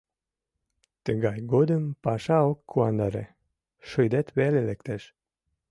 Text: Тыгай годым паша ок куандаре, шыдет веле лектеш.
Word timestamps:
Тыгай 1.03 1.39
годым 1.53 1.83
паша 2.03 2.37
ок 2.51 2.59
куандаре, 2.71 3.25
шыдет 3.89 4.27
веле 4.37 4.61
лектеш. 4.69 5.03